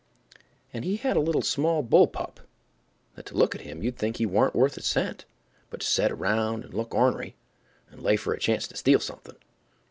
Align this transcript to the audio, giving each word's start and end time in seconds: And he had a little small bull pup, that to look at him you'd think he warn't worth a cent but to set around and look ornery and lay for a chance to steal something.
And 0.73 0.83
he 0.83 0.95
had 0.95 1.15
a 1.15 1.19
little 1.19 1.43
small 1.43 1.83
bull 1.83 2.07
pup, 2.07 2.39
that 3.13 3.27
to 3.27 3.37
look 3.37 3.53
at 3.53 3.61
him 3.61 3.83
you'd 3.83 3.99
think 3.99 4.17
he 4.17 4.25
warn't 4.25 4.55
worth 4.55 4.75
a 4.75 4.81
cent 4.81 5.25
but 5.69 5.81
to 5.81 5.85
set 5.85 6.11
around 6.11 6.63
and 6.65 6.73
look 6.73 6.95
ornery 6.95 7.35
and 7.91 8.01
lay 8.01 8.15
for 8.15 8.33
a 8.33 8.39
chance 8.39 8.67
to 8.69 8.75
steal 8.77 8.99
something. 8.99 9.35